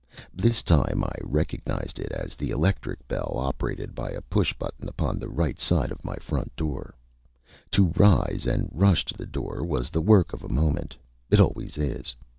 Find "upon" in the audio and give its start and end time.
4.89-5.19